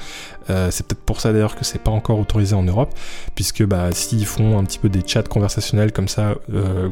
[0.50, 2.94] Euh, c'est peut-être pour ça d'ailleurs que c'est pas encore autorisé en Europe,
[3.34, 6.88] puisque bah, s'ils font un petit peu des chats conversationnels comme ça, euh,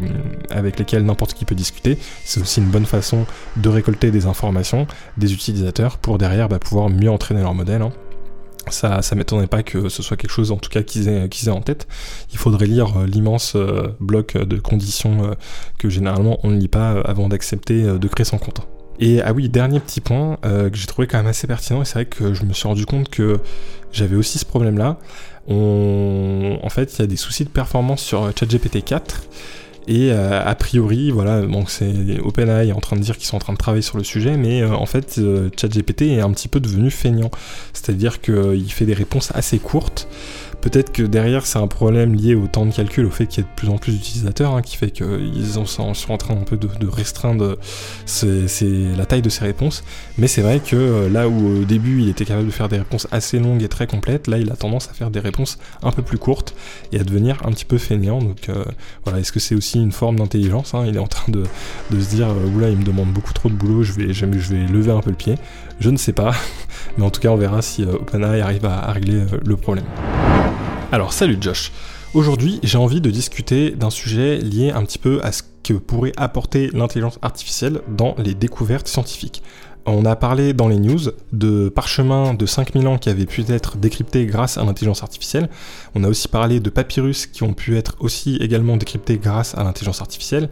[0.51, 4.87] avec lesquels n'importe qui peut discuter, c'est aussi une bonne façon de récolter des informations
[5.17, 7.83] des utilisateurs pour derrière bah, pouvoir mieux entraîner leur modèle.
[7.83, 7.93] Hein
[8.71, 11.49] ça, ça m'étonnerait pas que ce soit quelque chose en tout cas qu'ils aient, aient
[11.49, 11.87] en tête.
[12.33, 15.35] Il faudrait lire euh, l'immense euh, bloc de conditions euh,
[15.79, 18.67] que généralement on ne lit pas avant d'accepter de créer son compte.
[18.99, 21.95] Et ah oui, dernier petit point que j'ai trouvé quand même assez pertinent, et c'est
[21.95, 23.41] vrai que je me suis rendu compte que
[23.93, 24.97] j'avais aussi ce problème-là.
[25.49, 29.23] En fait, il y a des soucis de performance sur ChatGPT 4.
[29.89, 33.37] Et euh, a priori, voilà, donc c'est OpenAI est en train de dire qu'ils sont
[33.37, 36.31] en train de travailler sur le sujet, mais euh, en fait, euh, ChatGPT est un
[36.33, 37.31] petit peu devenu feignant.
[37.73, 40.09] C'est-à-dire qu'il fait des réponses assez courtes.
[40.61, 43.47] Peut-être que derrière c'est un problème lié au temps de calcul, au fait qu'il y
[43.47, 46.57] ait de plus en plus d'utilisateurs, hein, qui fait qu'ils sont en train un peu
[46.57, 47.57] de, restreindre
[48.23, 49.85] la taille de ces réponses.
[50.19, 52.79] Mais c'est vrai que euh, là où au début il était capable de faire des
[52.79, 55.93] réponses assez longues et très complètes, là il a tendance à faire des réponses un
[55.93, 56.55] peu plus courtes
[56.93, 58.19] et à devenir un petit peu feignant.
[58.19, 58.65] Donc euh,
[59.05, 60.75] voilà, est-ce que c'est aussi une forme d'intelligence.
[60.75, 60.85] Hein?
[60.87, 61.45] Il est en train de,
[61.93, 64.91] se dire oula, il me demande beaucoup trop de boulot, je vais, je vais lever
[64.91, 65.37] un peu le pied.
[65.79, 66.35] Je ne sais pas,
[66.99, 69.85] mais en tout cas, on verra si OpenAI arrive à régler le problème.
[70.97, 71.73] Alors, salut Josh.
[72.15, 76.15] Aujourd'hui, j'ai envie de discuter d'un sujet lié un petit peu à ce que pourrait
[76.17, 79.43] apporter l'intelligence artificielle dans les découvertes scientifiques.
[79.85, 80.99] On a parlé dans les news
[81.33, 85.51] de parchemins de 5000 ans qui avaient pu être décryptés grâce à l'intelligence artificielle.
[85.95, 89.65] On a aussi parlé de papyrus qui ont pu être aussi également décryptés grâce à
[89.65, 90.49] l'intelligence artificielle.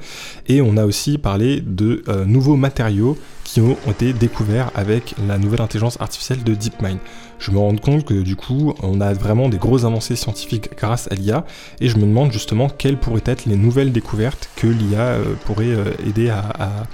[0.47, 5.39] Et on a aussi parlé de euh, nouveaux matériaux qui ont été découverts avec la
[5.39, 6.99] nouvelle intelligence artificielle de DeepMind.
[7.39, 11.11] Je me rends compte que du coup, on a vraiment des grosses avancées scientifiques grâce
[11.11, 11.45] à l'IA,
[11.81, 15.67] et je me demande justement quelles pourraient être les nouvelles découvertes que l'IA euh, pourrait
[15.67, 16.87] euh, aider à,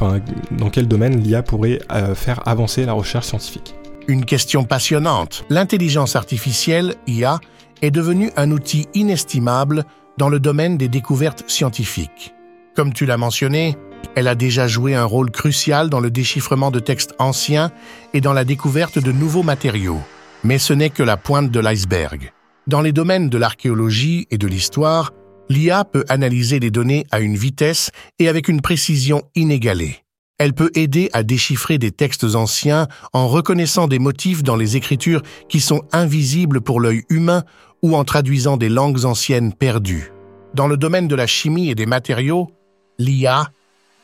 [0.00, 0.20] Enfin,
[0.52, 3.74] dans quel domaine l'IA pourrait euh, faire avancer la recherche scientifique
[4.06, 5.44] Une question passionnante.
[5.50, 7.40] L'intelligence artificielle, IA,
[7.82, 9.84] est devenue un outil inestimable
[10.16, 12.32] dans le domaine des découvertes scientifiques.
[12.76, 13.76] Comme tu l'as mentionné,
[14.14, 17.70] elle a déjà joué un rôle crucial dans le déchiffrement de textes anciens
[18.14, 20.00] et dans la découverte de nouveaux matériaux.
[20.44, 22.32] Mais ce n'est que la pointe de l'iceberg.
[22.66, 25.12] Dans les domaines de l'archéologie et de l'histoire,
[25.48, 30.04] l'IA peut analyser les données à une vitesse et avec une précision inégalée.
[30.38, 35.22] Elle peut aider à déchiffrer des textes anciens en reconnaissant des motifs dans les écritures
[35.48, 37.42] qui sont invisibles pour l'œil humain
[37.82, 40.12] ou en traduisant des langues anciennes perdues.
[40.54, 42.50] Dans le domaine de la chimie et des matériaux,
[42.98, 43.48] l'IA,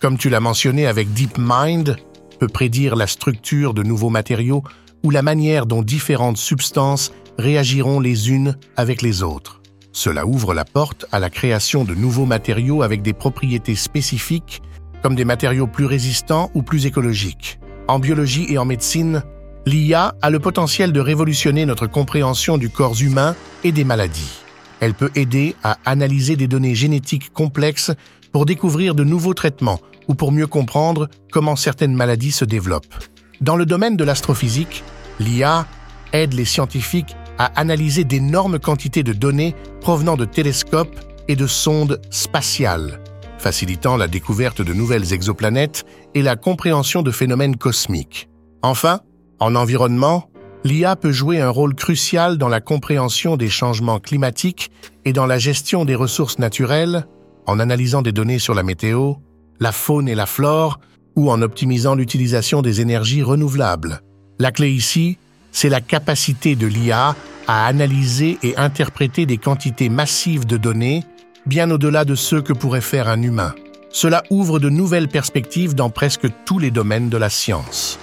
[0.04, 1.96] comme tu l'as mentionné avec DeepMind,
[2.38, 4.62] peut prédire la structure de nouveaux matériaux
[5.02, 9.62] ou la manière dont différentes substances réagiront les unes avec les autres.
[9.92, 14.60] Cela ouvre la porte à la création de nouveaux matériaux avec des propriétés spécifiques,
[15.02, 17.58] comme des matériaux plus résistants ou plus écologiques.
[17.88, 19.22] En biologie et en médecine,
[19.64, 24.42] l'IA a le potentiel de révolutionner notre compréhension du corps humain et des maladies.
[24.80, 27.90] Elle peut aider à analyser des données génétiques complexes
[28.32, 32.94] pour découvrir de nouveaux traitements ou pour mieux comprendre comment certaines maladies se développent.
[33.40, 34.84] Dans le domaine de l'astrophysique,
[35.18, 35.66] l'IA
[36.12, 42.00] aide les scientifiques à analyser d'énormes quantités de données provenant de télescopes et de sondes
[42.10, 43.00] spatiales,
[43.38, 48.28] facilitant la découverte de nouvelles exoplanètes et la compréhension de phénomènes cosmiques.
[48.62, 49.00] Enfin,
[49.40, 50.30] en environnement,
[50.64, 54.70] l'IA peut jouer un rôle crucial dans la compréhension des changements climatiques
[55.04, 57.06] et dans la gestion des ressources naturelles,
[57.46, 59.14] en analysant des données sur la météo,
[59.60, 60.80] la faune et la flore,
[61.16, 64.00] ou en optimisant l'utilisation des énergies renouvelables.
[64.38, 65.18] La clé ici
[65.54, 67.14] c'est la capacité de l'IA
[67.46, 71.04] à analyser et interpréter des quantités massives de données,
[71.46, 73.54] bien au-delà de ce que pourrait faire un humain.
[73.90, 78.00] Cela ouvre de nouvelles perspectives dans presque tous les domaines de la science.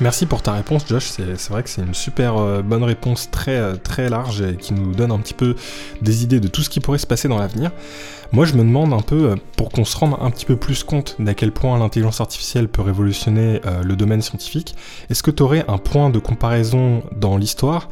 [0.00, 1.04] Merci pour ta réponse, Josh.
[1.04, 4.72] C'est vrai que c'est une super euh, bonne réponse très, euh, très large et qui
[4.72, 5.56] nous donne un petit peu
[6.00, 7.72] des idées de tout ce qui pourrait se passer dans l'avenir.
[8.34, 10.84] Moi, je me demande un peu, euh, pour qu'on se rende un petit peu plus
[10.84, 14.74] compte d'à quel point l'intelligence artificielle peut révolutionner le domaine scientifique,
[15.10, 17.90] est-ce que tu aurais un point de comparaison dans l'histoire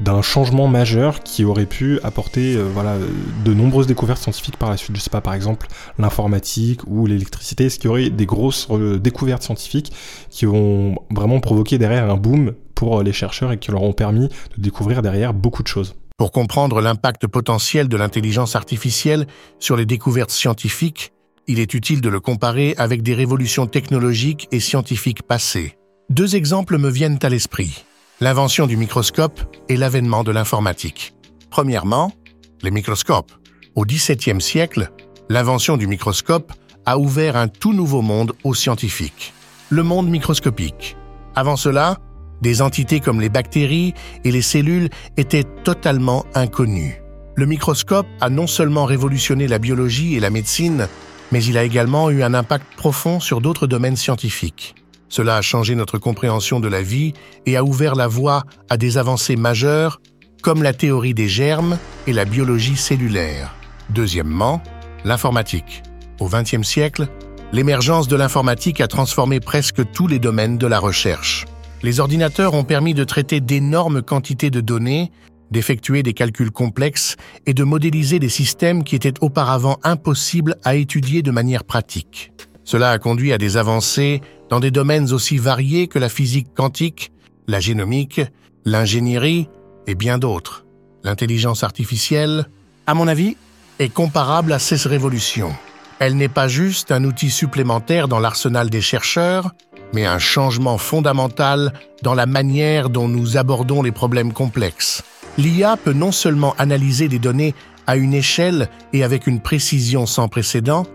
[0.00, 2.96] d'un changement majeur qui aurait pu apporter voilà,
[3.44, 4.96] de nombreuses découvertes scientifiques par la suite?
[4.96, 5.66] Je sais pas, par exemple,
[5.98, 7.64] l'informatique ou l'électricité.
[7.64, 9.92] Est-ce qu'il y aurait des grosses découvertes scientifiques
[10.30, 14.28] qui ont vraiment provoqué derrière un boom pour les chercheurs et qui leur ont permis
[14.56, 15.94] de découvrir derrière beaucoup de choses?
[16.20, 19.26] Pour comprendre l'impact potentiel de l'intelligence artificielle
[19.58, 21.14] sur les découvertes scientifiques,
[21.46, 25.78] il est utile de le comparer avec des révolutions technologiques et scientifiques passées.
[26.10, 27.86] Deux exemples me viennent à l'esprit.
[28.20, 31.14] L'invention du microscope et l'avènement de l'informatique.
[31.48, 32.12] Premièrement,
[32.60, 33.32] les microscopes.
[33.74, 34.90] Au XVIIe siècle,
[35.30, 36.52] l'invention du microscope
[36.84, 39.32] a ouvert un tout nouveau monde aux scientifiques,
[39.70, 40.98] le monde microscopique.
[41.34, 41.96] Avant cela,
[42.42, 47.02] des entités comme les bactéries et les cellules étaient totalement inconnues.
[47.36, 50.88] Le microscope a non seulement révolutionné la biologie et la médecine,
[51.32, 54.74] mais il a également eu un impact profond sur d'autres domaines scientifiques.
[55.08, 57.14] Cela a changé notre compréhension de la vie
[57.46, 60.00] et a ouvert la voie à des avancées majeures
[60.42, 63.54] comme la théorie des germes et la biologie cellulaire.
[63.90, 64.62] Deuxièmement,
[65.04, 65.82] l'informatique.
[66.20, 67.08] Au XXe siècle,
[67.52, 71.46] l'émergence de l'informatique a transformé presque tous les domaines de la recherche.
[71.82, 75.10] Les ordinateurs ont permis de traiter d'énormes quantités de données,
[75.50, 77.16] d'effectuer des calculs complexes
[77.46, 82.32] et de modéliser des systèmes qui étaient auparavant impossibles à étudier de manière pratique.
[82.64, 87.12] Cela a conduit à des avancées dans des domaines aussi variés que la physique quantique,
[87.48, 88.20] la génomique,
[88.66, 89.48] l'ingénierie
[89.86, 90.66] et bien d'autres.
[91.02, 92.46] L'intelligence artificielle,
[92.86, 93.36] à mon avis,
[93.78, 95.54] est comparable à ces révolutions.
[95.98, 99.52] Elle n'est pas juste un outil supplémentaire dans l'arsenal des chercheurs,
[99.92, 101.72] mais un changement fondamental
[102.02, 105.02] dans la manière dont nous abordons les problèmes complexes.
[105.38, 107.54] L'IA peut non seulement analyser des données
[107.86, 110.86] à une échelle et avec une précision sans précédent,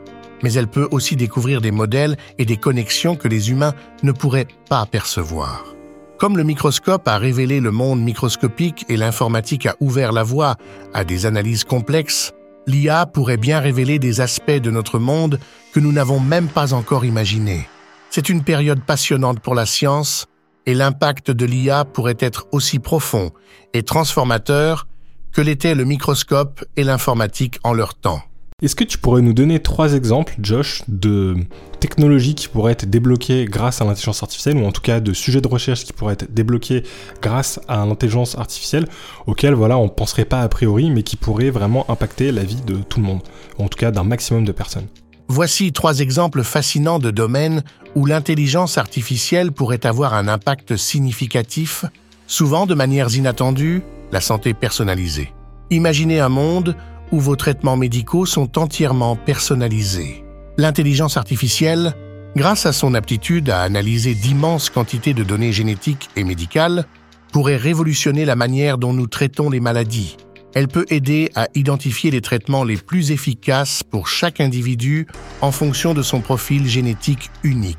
[0.44, 4.48] mais elle peut aussi découvrir des modèles et des connexions que les humains ne pourraient
[4.70, 5.76] pas percevoir.
[6.18, 10.56] Comme le microscope a révélé le monde microscopique et l'informatique a ouvert la voie
[10.94, 12.32] à des analyses complexes,
[12.68, 15.40] l'IA pourrait bien révéler des aspects de notre monde
[15.74, 17.68] que nous n'avons même pas encore imaginés.
[18.16, 20.28] C'est une période passionnante pour la science
[20.66, 23.32] et l'impact de l'IA pourrait être aussi profond
[23.74, 24.88] et transformateur
[25.34, 28.22] que l'était le microscope et l'informatique en leur temps.
[28.62, 31.36] Est-ce que tu pourrais nous donner trois exemples, Josh, de
[31.82, 35.42] technologies qui pourraient être débloquées grâce à l'intelligence artificielle, ou en tout cas de sujets
[35.42, 36.84] de recherche qui pourraient être débloqués
[37.22, 38.88] grâce à l'intelligence artificielle,
[39.28, 42.62] auxquels voilà, on ne penserait pas a priori, mais qui pourraient vraiment impacter la vie
[42.62, 43.24] de tout le monde,
[43.60, 44.88] ou en tout cas d'un maximum de personnes?
[45.28, 47.64] Voici trois exemples fascinants de domaines
[47.96, 51.86] où l'intelligence artificielle pourrait avoir un impact significatif,
[52.28, 55.34] souvent de manières inattendues, la santé personnalisée.
[55.72, 56.76] Imaginez un monde
[57.12, 60.24] où vos traitements médicaux sont entièrement personnalisés.
[60.58, 61.94] L'intelligence artificielle,
[62.36, 66.86] grâce à son aptitude à analyser d'immenses quantités de données génétiques et médicales,
[67.32, 70.18] pourrait révolutionner la manière dont nous traitons les maladies.
[70.56, 75.06] Elle peut aider à identifier les traitements les plus efficaces pour chaque individu
[75.42, 77.78] en fonction de son profil génétique unique.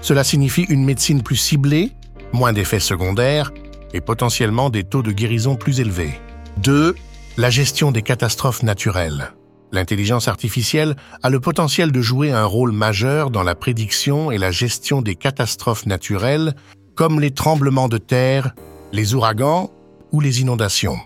[0.00, 1.92] Cela signifie une médecine plus ciblée,
[2.32, 3.52] moins d'effets secondaires
[3.92, 6.18] et potentiellement des taux de guérison plus élevés.
[6.62, 6.94] 2.
[7.36, 9.32] La gestion des catastrophes naturelles.
[9.70, 14.50] L'intelligence artificielle a le potentiel de jouer un rôle majeur dans la prédiction et la
[14.50, 16.54] gestion des catastrophes naturelles,
[16.94, 18.54] comme les tremblements de terre,
[18.92, 19.70] les ouragans
[20.12, 20.98] ou les inondations.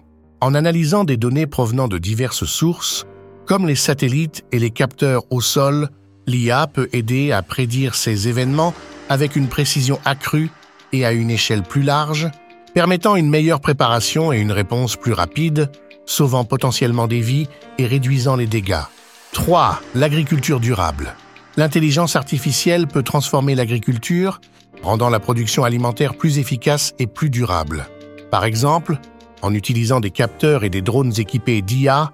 [0.43, 3.05] En analysant des données provenant de diverses sources,
[3.47, 5.91] comme les satellites et les capteurs au sol,
[6.27, 8.75] l'IA peut aider à prédire ces événements
[9.11, 10.51] avec une précision accrue
[10.93, 12.31] et à une échelle plus large,
[12.73, 15.71] permettant une meilleure préparation et une réponse plus rapide
[16.07, 17.49] sauvant potentiellement des vies
[17.79, 18.83] et réduisant les dégâts.
[19.33, 19.81] 3.
[19.95, 21.15] L'agriculture durable.
[21.57, 24.41] L'intelligence artificielle peut transformer l'agriculture,
[24.83, 27.87] rendant la production alimentaire plus efficace et plus durable.
[28.31, 28.99] Par exemple,
[29.43, 32.13] en utilisant des capteurs et des drones équipés d'IA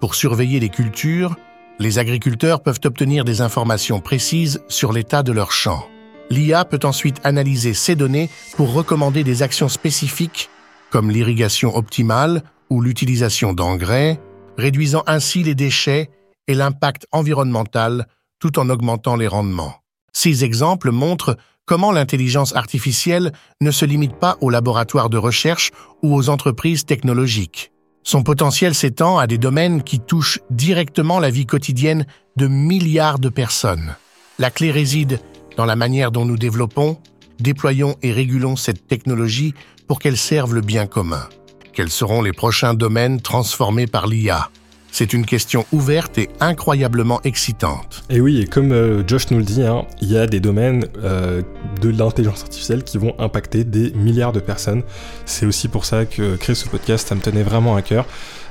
[0.00, 1.36] pour surveiller les cultures,
[1.78, 5.86] les agriculteurs peuvent obtenir des informations précises sur l'état de leurs champs.
[6.30, 10.50] L'IA peut ensuite analyser ces données pour recommander des actions spécifiques
[10.90, 14.20] comme l'irrigation optimale ou l'utilisation d'engrais,
[14.56, 16.10] réduisant ainsi les déchets
[16.46, 18.06] et l'impact environnemental
[18.38, 19.74] tout en augmentant les rendements.
[20.12, 21.36] Ces exemples montrent
[21.68, 25.70] comment l'intelligence artificielle ne se limite pas aux laboratoires de recherche
[26.02, 27.70] ou aux entreprises technologiques?
[28.02, 33.28] Son potentiel s'étend à des domaines qui touchent directement la vie quotidienne de milliards de
[33.28, 33.96] personnes.
[34.38, 35.20] La clé réside
[35.58, 36.98] dans la manière dont nous développons,
[37.38, 39.52] déployons et régulons cette technologie
[39.86, 41.28] pour qu'elle serve le bien commun.
[41.74, 44.50] Quels seront les prochains domaines transformés par l'IA
[44.98, 48.02] c'est une question ouverte et incroyablement excitante.
[48.10, 50.86] Et oui, et comme euh, Josh nous le dit, hein, il y a des domaines
[51.04, 51.40] euh,
[51.80, 54.82] de l'intelligence artificielle qui vont impacter des milliards de personnes.
[55.24, 58.06] C'est aussi pour ça que créer ce podcast, ça me tenait vraiment à cœur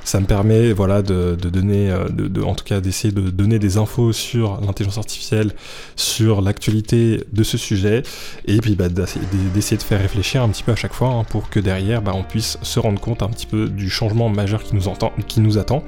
[0.08, 3.76] ça me permet voilà de, donner euh, de, en tout cas d'essayer de donner des
[3.76, 5.52] infos sur l'intelligence artificielle
[5.96, 8.02] sur l'actualité de ce sujet
[8.46, 11.50] et puis bah, d'essayer de faire réfléchir un petit peu à chaque fois hein, pour
[11.50, 14.74] que derrière bah, on puisse se rendre compte un petit peu du changement majeur qui
[14.74, 15.84] nous, entend, qui nous attend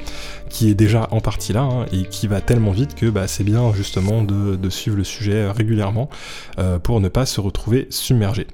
[0.50, 3.44] qui est déjà en partie là hein, et qui va tellement vite que bah, c'est
[3.44, 6.10] bien justement de, suivre le sujet régulièrement
[6.58, 8.46] euh, pour ne pas se retrouver submergé.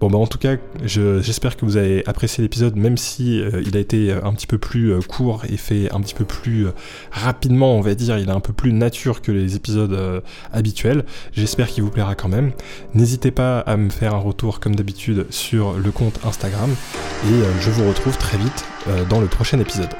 [0.00, 3.76] Bon bah en tout cas j'espère que vous avez apprécié l'épisode même si euh, il
[3.76, 6.72] a été un petit peu plus court et fait un petit peu plus euh,
[7.10, 8.18] rapidement, on va dire.
[8.18, 10.20] Il est un peu plus nature que les épisodes euh,
[10.52, 11.04] habituels.
[11.32, 12.52] J'espère qu'il vous plaira quand même.
[12.94, 16.70] N'hésitez pas à me faire un retour comme d'habitude sur le compte Instagram
[17.24, 18.64] et euh, je vous retrouve très vite
[19.08, 19.90] dans le prochain épisode.